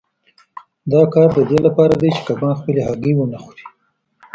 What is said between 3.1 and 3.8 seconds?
ونه خوري.